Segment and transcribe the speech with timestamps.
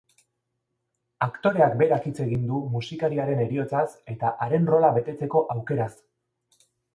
[1.25, 3.85] Aktoreak berak hitz egin du musikariaren heriotzaz
[4.15, 5.93] eta haren rola betetzeko aukeraz.